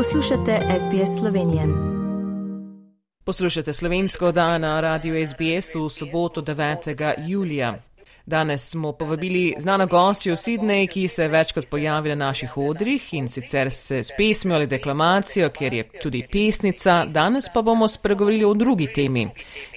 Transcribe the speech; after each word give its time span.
Poslušate 0.00 0.58
SBS 0.78 1.18
Slovenije. 1.18 1.62
Poslušate 3.24 3.72
slovensko 3.72 4.32
dan 4.32 4.60
na 4.60 4.80
radiju 4.80 5.26
SBS 5.26 5.74
v 5.74 5.88
soboto 5.90 6.42
9. 6.42 7.14
julija. 7.28 7.82
Danes 8.26 8.70
smo 8.70 8.92
povabili 8.92 9.54
znano 9.58 9.86
gostjo 9.86 10.32
v 10.32 10.36
Sydney, 10.36 10.88
ki 10.88 11.08
se 11.08 11.22
je 11.22 11.28
večkrat 11.28 11.66
pojavila 11.70 12.14
na 12.14 12.26
naših 12.26 12.56
odrih 12.56 13.14
in 13.14 13.28
sicer 13.28 13.70
se 13.70 14.04
s 14.04 14.08
pesmijo 14.18 14.54
ali 14.54 14.66
deklamacijo, 14.66 15.48
ker 15.48 15.74
je 15.74 15.88
tudi 16.02 16.26
pesnica. 16.32 17.04
Danes 17.04 17.44
pa 17.54 17.62
bomo 17.62 17.88
spregovorili 17.88 18.44
o 18.44 18.54
drugi 18.54 18.92
temi 18.92 19.28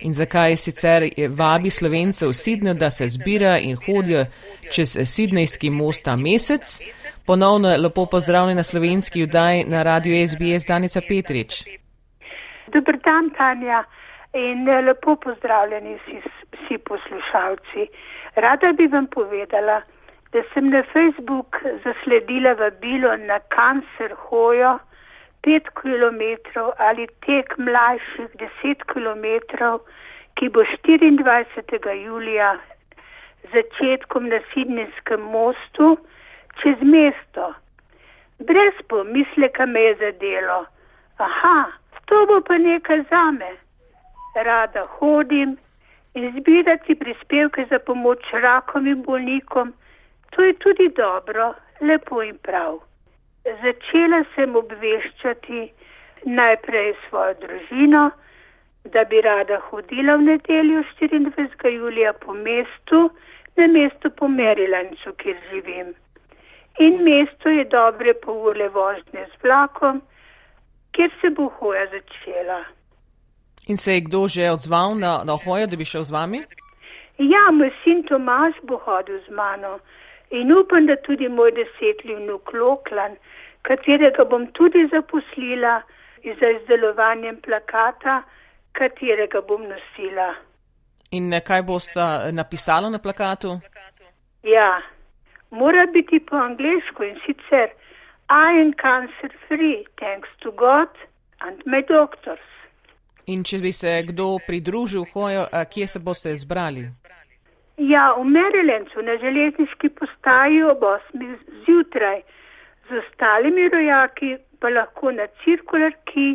in 0.02 0.14
zakaj 0.14 0.56
sicer 0.56 1.10
vabi 1.30 1.70
slovence 1.70 2.28
v 2.28 2.30
Sydney, 2.30 2.74
da 2.74 2.92
se 2.92 3.08
zbira 3.08 3.60
in 3.60 3.78
hodijo 3.86 4.26
čez 4.72 4.98
Sydneyski 4.98 5.70
most 5.70 6.04
ta 6.04 6.16
mesec. 6.16 6.80
Ponovno 7.28 7.70
lepo 7.84 8.06
pozdravljeni 8.06 8.56
na 8.56 8.64
slovenski 8.64 9.24
vdaj 9.24 9.64
na 9.64 9.84
radiju 9.84 10.28
SBS 10.28 10.66
Danica 10.68 11.00
Petrič. 11.10 11.52
Dobr 12.74 12.98
dan, 13.06 13.30
Tanja, 13.38 13.84
in 14.34 14.70
eh, 14.70 14.82
lepo 14.82 15.16
pozdravljeni 15.16 15.96
vsi, 15.96 16.18
vsi 16.52 16.78
poslušalci. 16.78 17.88
Rada 18.36 18.72
bi 18.78 18.88
vam 18.88 19.08
povedala, 19.08 19.82
da 20.34 20.44
sem 20.54 20.70
na 20.70 20.84
Facebook 20.94 21.58
zasledila 21.84 22.54
vabilo 22.54 23.18
na 23.18 23.40
kancer 23.40 24.12
hojo 24.28 24.80
5 25.44 25.70
km 25.82 26.22
ali 26.78 27.08
tek 27.26 27.58
mlajših 27.58 28.30
10 28.64 28.84
km, 28.92 29.26
ki 30.34 30.50
bo 30.50 30.60
24. 30.60 31.92
julija 32.06 32.58
začetkom 33.54 34.28
na 34.28 34.40
Sidnijskem 34.54 35.22
mostu 35.22 35.98
čez 36.62 36.78
mesto. 36.82 37.54
Brez 38.40 38.74
pomisleka 38.88 39.66
me 39.66 39.82
je 39.82 39.96
zadelo. 39.96 40.66
Aha, 41.18 41.72
to 42.06 42.26
bo 42.26 42.42
pa 42.42 42.58
nekaj 42.58 43.04
zame. 43.10 43.52
Rada 44.36 44.86
hodim 44.98 45.58
in 46.14 46.32
zbirati 46.40 46.96
prispevke 46.96 47.66
za 47.70 47.80
pomoč 47.80 48.20
rakovim 48.34 49.04
bolnikom, 49.04 49.74
to 50.30 50.42
je 50.42 50.54
tudi 50.54 50.90
dobro, 50.96 51.54
lepo 51.82 52.22
in 52.22 52.38
prav. 52.38 52.80
Začela 53.62 54.24
sem 54.36 54.56
obveščati 54.56 55.72
najprej 56.26 56.94
svojo 57.08 57.34
družino, 57.42 58.12
da 58.94 59.04
bi 59.04 59.22
rada 59.22 59.60
hodila 59.70 60.16
v 60.16 60.30
nedeljo 60.30 60.84
24. 61.02 61.70
julija 61.70 62.14
po 62.14 62.34
mestu, 62.34 63.10
na 63.56 63.68
mestu 63.68 64.10
po 64.10 64.28
Merilancu, 64.28 65.14
kjer 65.18 65.38
živim 65.52 65.94
in 66.80 67.04
mesto 67.04 67.50
je 67.50 67.66
dobre 67.66 68.14
pol 68.14 68.48
ure 68.50 68.70
vožnje 68.70 69.26
z 69.32 69.44
vlakom, 69.44 70.02
kjer 70.92 71.12
se 71.22 71.30
bo 71.30 71.50
hoja 71.60 71.86
začela. 71.92 72.64
In 73.68 73.78
se 73.78 73.94
je 73.94 74.02
kdo 74.02 74.28
že 74.28 74.52
odzval 74.52 74.96
na, 74.96 75.24
na 75.24 75.38
hojo, 75.38 75.68
da 75.68 75.76
bi 75.78 75.86
šel 75.86 76.04
z 76.04 76.12
vami? 76.12 76.44
Ja, 77.18 77.52
moj 77.52 77.72
sin 77.84 78.04
Tomaš 78.04 78.54
bo 78.64 78.78
hodil 78.78 79.20
z 79.28 79.30
mano 79.30 79.80
in 80.30 80.52
upam, 80.52 80.86
da 80.86 80.96
tudi 80.96 81.30
moj 81.30 81.52
desetli 81.52 82.16
vnuk 82.16 82.54
Loklan, 82.54 83.16
katerega 83.62 84.26
bom 84.26 84.48
tudi 84.58 84.88
zaposlila 84.92 85.82
za 86.24 86.50
izdelovanjem 86.50 87.38
plakata, 87.42 88.24
katerega 88.72 89.42
bom 89.42 89.62
nosila. 89.62 90.34
In 91.12 91.30
kaj 91.46 91.62
boste 91.62 92.02
napisala 92.32 92.90
na 92.90 93.00
plakatu? 93.00 93.60
Ja, 94.44 94.82
mora 95.54 95.86
biti 95.94 96.20
po 96.20 96.36
angliško 96.36 97.04
in 97.04 97.18
sicer 97.26 97.70
I 98.30 98.52
am 98.62 98.74
cancer 98.74 99.32
free, 99.48 99.86
thanks 100.00 100.30
to 100.42 100.52
God 100.52 100.90
and 101.42 101.62
my 101.66 101.82
doctors. 101.88 102.48
In 103.26 103.44
če 103.44 103.60
bi 103.64 103.72
se 103.72 103.92
kdo 104.08 104.38
pridružil 104.48 105.06
hojo, 105.14 105.46
kje 105.74 105.88
se 105.88 106.00
boste 106.00 106.36
zbrali? 106.36 106.88
Ja, 107.78 108.14
v 108.18 108.26
Marylandu 108.30 109.04
na 109.06 109.18
železniški 109.22 109.90
postaji 110.00 110.64
ob 110.64 110.84
8. 110.90 111.36
zjutraj, 111.66 112.22
z 112.90 113.00
ostalimi 113.04 113.70
rojaki 113.70 114.36
pa 114.60 114.70
lahko 114.70 115.12
na 115.12 115.28
cirkularki 115.44 116.28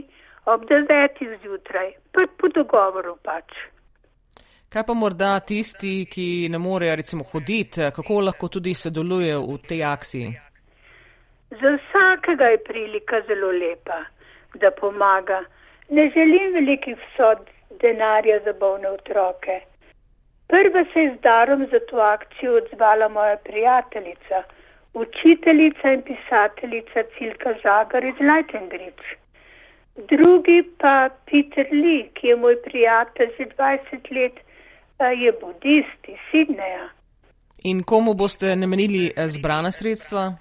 ob 0.46 0.64
9. 0.70 1.20
zjutraj, 1.42 1.92
pa 2.12 2.26
po 2.38 2.48
dogovoru 2.48 3.16
pač. 3.22 3.52
Kaj 4.68 4.82
pa 4.84 4.94
morda 5.00 5.28
tisti, 5.48 5.90
ki 6.12 6.24
ne 6.52 6.58
morejo 6.60 6.96
recimo 7.00 7.24
hoditi, 7.24 7.86
kako 7.96 8.16
lahko 8.24 8.48
tudi 8.52 8.74
sodelujejo 8.76 9.38
v 9.44 9.54
tej 9.68 9.84
akciji? 9.90 10.26
Za 11.60 11.70
vsakega 11.76 12.50
je 12.52 12.58
prilika 12.66 13.20
zelo 13.28 13.48
lepa, 13.62 13.96
da 14.60 14.70
pomaga. 14.80 15.38
Ne 15.88 16.04
želim 16.16 16.52
velikih 16.54 16.98
vsod 17.04 17.48
denarja 17.80 18.36
za 18.44 18.52
bolne 18.60 18.90
otroke. 18.90 19.56
Prva 20.52 20.82
se 20.92 21.00
je 21.00 21.14
z 21.14 21.20
darom 21.22 21.64
za 21.72 21.80
to 21.88 21.96
akcijo 21.96 22.56
odzvala 22.56 23.08
moja 23.08 23.36
prijateljica, 23.36 24.42
učiteljica 24.94 25.92
in 25.92 26.02
pisateljica 26.02 27.06
Cilka 27.16 27.54
Žagar 27.62 28.04
iz 28.04 28.20
Leitenbridge. 28.20 29.16
Drugi 30.12 30.58
pa 30.78 31.08
Peter 31.30 31.66
Lee, 31.72 32.04
ki 32.14 32.26
je 32.26 32.36
moj 32.36 32.60
prijatelj 32.68 33.32
že 33.38 33.48
20 33.56 34.12
let 34.18 34.44
je 35.06 35.32
budist 35.40 36.08
iz 36.08 36.18
Sidneja. 36.30 36.88
In 37.64 37.82
komu 37.82 38.14
boste 38.14 38.56
namenili 38.56 39.12
eh, 39.16 39.28
zbrana 39.28 39.70
sredstva? 39.72 40.32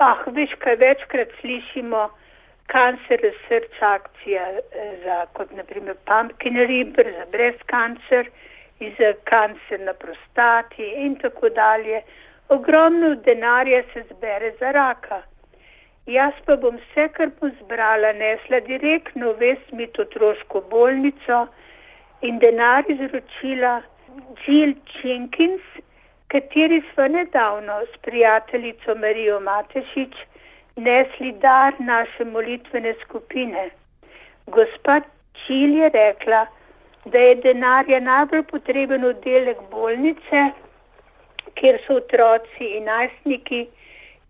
Ah, 0.00 0.22
veš, 0.26 0.50
kaj 0.58 0.76
večkrat 0.76 1.28
slišimo, 1.40 2.08
cancer 2.72 3.20
research 3.22 3.82
akcija 3.82 4.42
eh, 4.42 4.96
za, 5.04 5.26
kot 5.32 5.52
naprimer 5.56 5.96
pumpkin 6.04 6.56
ribber, 6.66 7.06
za 7.18 8.24
in 8.80 8.92
za 8.98 9.12
cancer 9.30 9.80
na 9.80 9.92
prostati 9.92 10.82
in 10.96 11.16
tako 11.16 11.48
dalje. 11.48 12.02
Ogromno 12.48 13.14
denarja 13.14 13.82
se 13.92 14.04
zbere 14.10 14.52
za 14.60 14.70
raka. 14.70 15.22
Jaz 16.06 16.34
pa 16.46 16.56
bom 16.56 16.76
vse, 16.76 17.08
kar 17.08 17.30
bom 17.40 17.50
zbrala, 17.62 18.12
nesla 18.12 18.60
direktno 18.60 19.32
v 19.32 19.38
Vesmit 19.40 19.98
otroško 19.98 20.60
bolnico, 20.70 21.46
in 22.28 22.38
denar 22.38 22.84
izročila 22.90 23.82
Jill 24.42 24.74
Jenkins, 25.02 25.62
kateri 26.28 26.82
smo 26.92 27.08
nedavno 27.08 27.80
s 27.92 27.98
prijateljico 28.02 28.94
Marijo 28.94 29.40
Matešič 29.40 30.14
nesli 30.76 31.32
dar 31.32 31.72
naše 31.78 32.24
molitvene 32.24 32.94
skupine. 33.04 33.70
Gospod 34.46 35.02
Jill 35.48 35.76
je 35.78 35.88
rekla, 35.88 36.46
da 37.04 37.18
je 37.18 37.34
denarja 37.34 38.00
najbolj 38.00 38.42
potreben 38.42 39.04
oddelek 39.04 39.58
bolnice, 39.70 40.46
kjer 41.54 41.78
so 41.86 42.00
otroci 42.00 42.72
in 42.78 42.84
najstniki, 42.84 43.66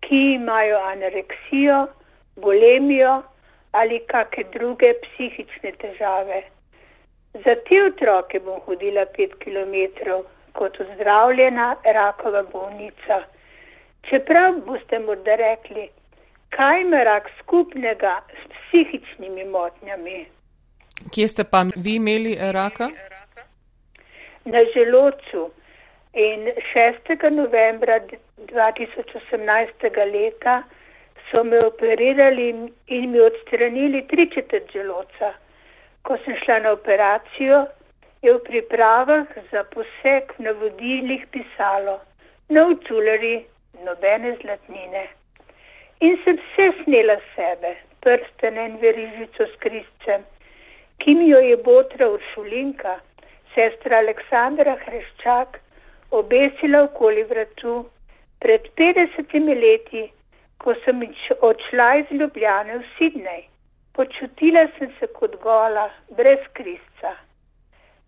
ki 0.05 0.19
imajo 0.33 0.77
anoreksijo, 0.91 1.87
bolemijo 2.35 3.21
ali 3.71 3.99
kakšne 4.07 4.43
druge 4.53 4.93
psihične 5.01 5.71
težave. 5.81 6.43
Za 7.45 7.55
te 7.67 7.83
otroke 7.83 8.39
bom 8.39 8.59
hodila 8.65 9.05
pet 9.17 9.33
kilometrov 9.43 10.23
kot 10.53 10.79
ozdravljena 10.81 11.75
rakova 11.83 12.43
bolnica. 12.51 13.21
Čeprav 14.09 14.61
boste 14.65 14.99
morda 14.99 15.35
rekli, 15.35 15.89
kaj 16.49 16.81
ima 16.81 17.03
rak 17.03 17.29
skupnega 17.39 18.21
s 18.39 18.49
psihičnimi 18.53 19.45
motnjami. 19.45 20.25
Kje 21.13 21.27
ste 21.27 21.43
pa 21.43 21.65
vi 21.75 21.95
imeli 21.95 22.37
raka? 22.51 22.89
Na 24.45 24.59
želocu 24.73 25.49
in 26.13 26.47
6. 26.73 27.31
novembra 27.31 27.99
2018. 28.37 30.11
leta 30.13 30.63
so 31.31 31.43
me 31.43 31.59
operirali 31.65 32.49
in 32.87 33.11
mi 33.11 33.19
odstranili 33.19 34.07
tri 34.07 34.31
četrt 34.33 34.71
želoca. 34.73 35.33
Ko 36.07 36.15
sem 36.23 36.35
šla 36.43 36.59
na 36.63 36.71
operacijo, 36.71 37.65
je 38.23 38.33
v 38.33 38.39
pripravah 38.43 39.27
za 39.51 39.63
poseg 39.73 40.31
na 40.39 40.51
vodilih 40.61 41.25
pisalo: 41.31 41.99
no 42.49 42.63
čulari, 42.87 43.35
nobene 43.83 44.31
zlatnine. 44.41 45.03
In 45.99 46.15
sem 46.23 46.39
vse 46.43 46.67
snela 46.83 47.17
sebe, 47.35 47.73
prstene 48.05 48.65
in 48.69 48.77
verižico 48.83 49.47
s 49.51 49.59
kriscem, 49.65 50.23
ki 51.03 51.15
mi 51.19 51.27
jo 51.29 51.41
je 51.43 51.57
botra 51.67 52.09
uršulinka, 52.15 52.95
sestra 53.55 53.99
Aleksandra 54.03 54.77
Hreščak, 54.85 55.59
obesila 56.21 56.85
okoli 56.87 57.27
vratu 57.33 57.75
pred 58.39 58.71
50 58.79 59.37
leti, 59.65 60.07
ko 60.63 60.75
sem 60.85 61.03
odšla 61.51 61.91
iz 62.01 62.17
Ljubljane 62.19 62.77
v 62.77 62.83
Sidnej. 62.95 63.43
Počutila 63.97 64.67
sem 64.77 64.91
se 64.99 65.07
kot 65.07 65.35
gola, 65.41 65.89
brez 66.17 66.41
krisca. 66.53 67.11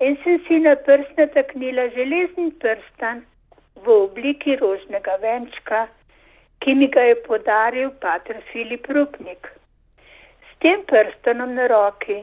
In 0.05 0.17
sem 0.23 0.35
si 0.47 0.59
na 0.61 0.75
prst 0.87 1.17
nataknila 1.17 1.87
železni 1.95 2.51
prstan 2.61 3.23
v 3.85 3.95
obliki 4.03 4.53
rožnega 4.59 5.15
venčka, 5.23 5.79
ki 6.61 6.75
mi 6.75 6.87
ga 6.93 7.07
je 7.07 7.15
podaril 7.23 7.89
pater 8.03 8.37
Filip 8.51 8.85
Rupnik. 8.87 9.49
tem 10.61 10.83
prstanom 10.85 11.55
na 11.55 11.65
roki 11.67 12.19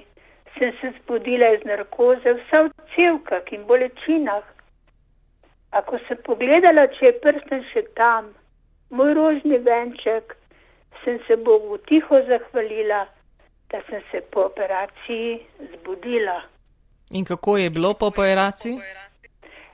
sem 0.58 0.72
se 0.80 0.92
zbudila 1.00 1.48
iz 1.56 1.64
narkoze, 1.64 2.36
vsa 2.38 2.62
v 2.62 2.70
celkah 2.94 3.52
in 3.52 3.66
bolečinah. 3.66 4.46
Ako 5.72 5.98
sem 6.06 6.22
pogledala, 6.22 6.86
če 6.86 7.06
je 7.06 7.18
prsten 7.18 7.66
še 7.72 7.82
tam, 7.98 8.30
moj 8.90 9.14
rožni 9.18 9.58
venček, 9.58 10.38
sem 11.02 11.18
se 11.26 11.36
Bogu 11.36 11.82
tiho 11.90 12.22
zahvalila, 12.30 13.06
da 13.70 13.80
sem 13.90 14.02
se 14.10 14.20
po 14.20 14.40
operaciji 14.40 15.40
zbudila. 15.72 16.42
In 17.10 17.24
kako 17.24 17.56
je 17.56 17.70
bilo 17.70 17.94
po 17.94 18.06
operaciji? 18.06 18.78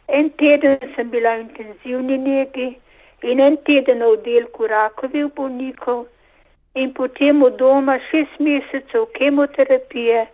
En 0.09 0.31
teden 0.31 0.79
sem 0.95 1.11
bila 1.11 1.37
v 1.37 1.41
intenzivni 1.41 2.19
negi 2.19 2.69
in 3.23 3.41
en 3.41 3.57
teden 3.65 3.99
na 3.99 4.07
oddelku 4.07 4.67
rakovih 4.67 5.31
bolnikov 5.37 6.07
in 6.75 6.93
potem 6.95 7.41
v 7.45 7.51
doma 7.61 7.99
šest 8.11 8.41
mesecev 8.41 9.07
kemoterapije, 9.19 10.27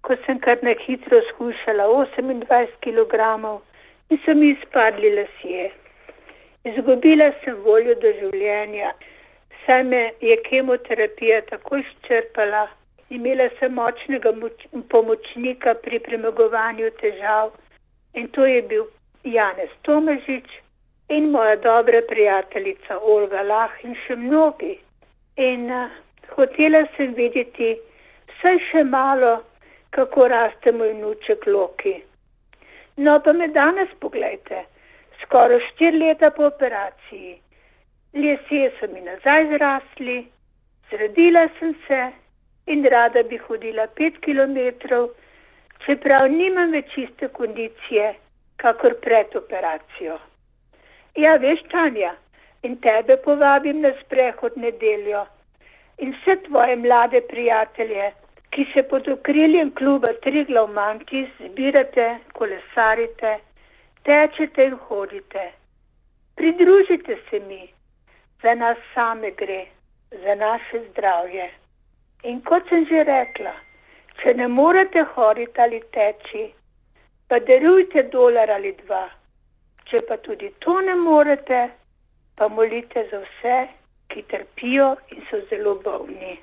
ko 0.00 0.16
sem 0.26 0.40
kar 0.40 0.58
na 0.62 0.74
hitro 0.86 1.20
skušala 1.30 1.88
28 1.92 2.76
kg 2.84 3.14
in 4.10 4.18
so 4.24 4.34
mi 4.34 4.50
izpadli 4.50 5.10
lasje. 5.16 5.70
Izgubila 6.64 7.30
sem 7.44 7.56
voljo 7.64 7.94
do 8.02 8.12
življenja, 8.20 8.92
saj 9.66 9.82
me 9.84 10.02
je 10.20 10.36
kemoterapija 10.48 11.40
tako 11.50 11.80
izčrpala, 11.82 12.66
imela 13.10 13.48
sem 13.58 13.74
močnega 13.74 14.32
moč 14.32 14.66
pomočnika 14.90 15.74
pri 15.82 15.98
premagovanju 16.08 16.90
težav 17.00 17.52
in 18.14 18.28
to 18.28 18.46
je 18.46 18.62
bil 18.62 18.86
Janez 19.24 19.70
Tomažič 19.82 20.48
in 21.08 21.30
moja 21.30 21.56
dobra 21.56 22.00
prijateljica 22.08 22.98
Olga 22.98 23.42
Lah 23.42 23.70
in 23.84 23.94
še 24.06 24.16
mnogi. 24.16 24.74
In 25.36 25.70
uh, 25.70 25.90
hotela 26.34 26.82
sem 26.96 27.14
videti 27.14 27.76
vsaj 28.32 28.58
še 28.70 28.84
malo, 28.84 29.38
kako 29.90 30.28
raste 30.28 30.72
moj 30.72 30.94
nuček 30.98 31.46
Loki. 31.46 31.94
No 32.96 33.20
pa 33.20 33.32
me 33.32 33.48
danes 33.48 33.90
pogledajte, 34.00 34.64
skoraj 35.22 35.60
štiri 35.70 35.98
leta 35.98 36.30
po 36.30 36.48
operaciji. 36.50 37.36
Lesje 38.16 38.70
so 38.78 38.88
mi 38.92 39.02
nazaj 39.04 39.50
zrasli, 39.52 40.22
zredila 40.90 41.48
sem 41.58 41.74
se 41.86 42.00
in 42.66 42.84
rada 42.84 43.22
bi 43.22 43.38
hodila 43.48 43.86
pet 43.86 44.18
kilometrov, 44.26 45.08
čeprav 45.86 46.28
nimam 46.30 46.72
več 46.72 46.96
iste 46.98 47.28
kondicije 47.28 48.14
kakor 48.62 48.96
pred 49.02 49.36
operacijo. 49.36 50.18
Ja, 51.16 51.36
veš, 51.40 51.62
Tanja, 51.72 52.12
in 52.62 52.76
tebe 52.84 53.16
povabim 53.24 53.80
na 53.80 53.92
sprehod 54.02 54.56
nedeljo 54.56 55.26
in 55.98 56.12
vse 56.12 56.36
tvoje 56.46 56.76
mlade 56.76 57.20
prijatelje, 57.28 58.10
ki 58.50 58.66
se 58.72 58.82
pod 58.90 59.08
okriljem 59.08 59.70
kluba 59.78 60.12
Triglav 60.24 60.68
Mantis 60.72 61.28
zbirate, 61.40 62.06
kolesarite, 62.32 63.38
tečete 64.04 64.66
in 64.70 64.76
hodite. 64.88 65.44
Pridružite 66.36 67.16
se 67.30 67.40
mi, 67.48 67.62
za 68.42 68.54
nas 68.54 68.78
same 68.94 69.30
gre, 69.30 69.62
za 70.10 70.34
naše 70.34 70.82
zdravje. 70.90 71.48
In 72.26 72.40
kot 72.42 72.66
sem 72.68 72.86
že 72.90 73.04
rekla, 73.06 73.52
če 74.22 74.34
ne 74.34 74.48
morete 74.50 75.04
hoditi 75.14 75.60
ali 75.62 75.78
teči, 75.94 76.46
pa 77.28 77.38
darujte 77.38 78.08
dolar 78.10 78.50
ali 78.50 78.72
dva. 78.82 79.04
Če 79.86 80.02
pa 80.08 80.16
tudi 80.24 80.50
to 80.64 80.80
ne 80.82 80.96
morete, 80.98 81.60
pa 82.34 82.48
molite 82.48 83.06
za 83.12 83.22
vse, 83.22 83.60
ki 84.10 84.24
trpijo 84.32 84.96
in 85.14 85.22
so 85.30 85.38
zelo 85.50 85.76
bolni. 85.84 86.34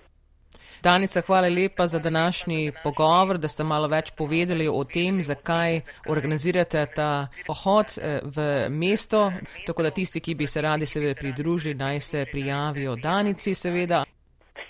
Danica, 0.83 1.21
hvala 1.21 1.47
lepa 1.47 1.87
za 1.87 1.99
današnji 1.99 2.71
pogovor, 2.83 3.37
da 3.37 3.47
ste 3.47 3.63
malo 3.63 3.87
več 3.87 4.11
povedali 4.17 4.67
o 4.67 4.83
tem, 4.83 5.21
zakaj 5.21 5.81
organizirate 6.07 6.85
ta 6.95 7.27
pohod 7.47 7.95
eh, 7.97 8.19
v 8.23 8.47
mesto, 8.69 9.31
tako 9.65 9.83
da 9.83 9.91
tisti, 9.91 10.19
ki 10.19 10.35
bi 10.35 10.47
se 10.47 10.61
radi 10.61 10.85
seveda 10.85 11.15
pridružili, 11.19 11.75
naj 11.75 11.99
se 11.99 12.25
prijavijo 12.31 12.95
Danici 12.95 13.55
seveda. 13.55 14.03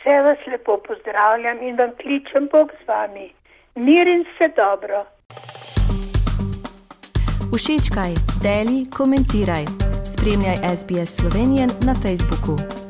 Vse 0.04 0.22
vas 0.22 0.38
lepo 0.52 0.78
pozdravljam 0.88 1.58
in 1.62 1.78
vam 1.78 1.92
kličem 2.02 2.50
Bog 2.52 2.72
z 2.80 2.88
vami. 2.88 3.32
Mir 3.76 4.08
in 4.08 4.26
vse 4.28 4.48
dobro. 4.56 5.06
Všečkaj, 7.56 8.14
deli, 8.44 8.80
komentiraj. 8.98 9.66
Spremljaj 10.12 10.58
SBS 10.76 11.10
Slovenijo 11.18 11.68
na 11.88 11.94
Facebooku. 12.04 12.83